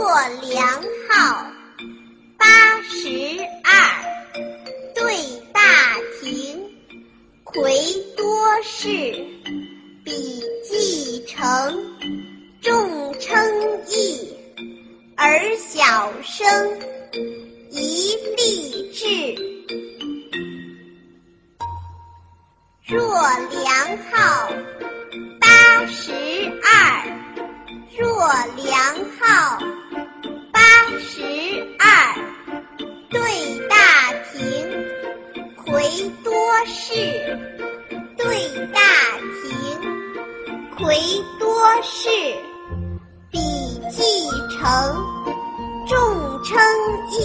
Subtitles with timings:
[0.00, 0.66] 良
[1.08, 1.46] 号
[2.38, 3.08] 八十
[3.62, 3.74] 二，
[4.94, 5.14] 对
[5.52, 5.60] 大
[6.22, 6.58] 庭，
[7.44, 7.74] 魁
[8.16, 8.26] 多
[8.62, 8.88] 士，
[10.02, 11.44] 比继承，
[12.62, 13.38] 众称
[13.88, 14.34] 异，
[15.16, 16.80] 而小生，
[17.70, 19.36] 宜立志。
[22.86, 22.98] 若
[23.50, 24.50] 良号
[25.38, 26.39] 八十
[35.90, 36.32] 魁多
[36.66, 36.94] 士，
[38.16, 38.80] 对大
[39.42, 39.50] 庭，
[40.76, 40.96] 魁
[41.36, 42.08] 多士，
[43.28, 43.40] 比
[43.90, 44.04] 继
[44.50, 45.04] 承，
[45.88, 45.98] 众
[46.44, 46.56] 称
[47.10, 47.18] 异，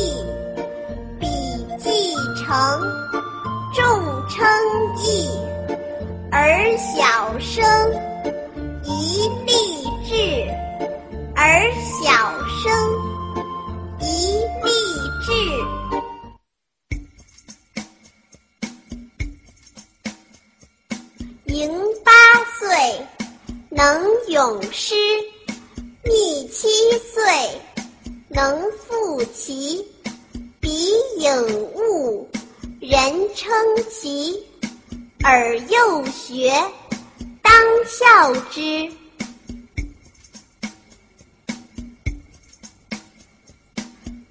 [1.19, 1.27] 比
[1.77, 2.81] 继承，
[3.71, 3.83] 众
[4.29, 4.43] 称
[4.97, 5.29] 异。
[6.31, 7.63] 而小生，
[8.83, 9.53] 宜立
[10.09, 10.49] 志；
[11.35, 12.09] 而小
[21.55, 21.71] 迎
[22.03, 22.11] 八
[22.59, 22.67] 岁，
[23.69, 24.93] 能咏诗；
[26.03, 27.23] 觅七岁，
[28.27, 29.87] 能赋棋。
[30.59, 32.29] 彼颖悟，
[32.81, 33.55] 人称
[33.89, 34.45] 奇。
[35.23, 36.51] 尔幼学，
[37.41, 37.53] 当
[37.85, 38.91] 效之。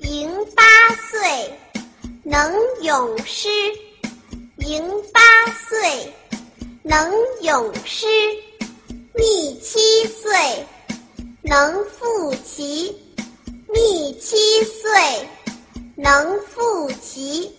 [0.00, 0.62] 迎八
[1.10, 1.58] 岁，
[2.22, 3.48] 能咏诗；
[6.94, 8.06] 能咏诗；
[9.14, 10.30] 觅七岁，
[11.42, 12.94] 能复棋；
[13.66, 15.28] 觅七岁，
[15.96, 17.52] 能复棋。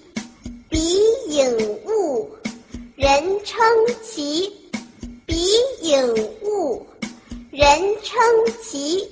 [0.69, 2.33] 彼颖悟。
[2.95, 3.67] 人称
[4.01, 4.49] 奇，
[5.25, 5.35] 彼
[5.81, 6.87] 颖悟，
[7.51, 7.67] 人
[8.03, 8.15] 称
[8.63, 9.11] 奇。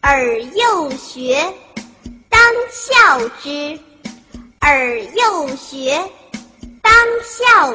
[0.00, 1.42] 尔幼学，
[2.28, 2.40] 当
[2.70, 3.76] 效之。
[4.60, 6.00] 尔幼学，
[6.80, 6.92] 当
[7.24, 7.74] 效。